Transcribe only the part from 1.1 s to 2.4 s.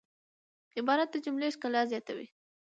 د جملې ښکلا زیاتوي.